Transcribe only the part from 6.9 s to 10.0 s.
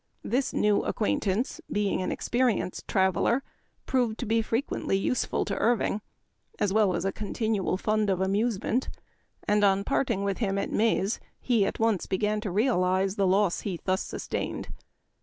as "a continual fund of amusement," and on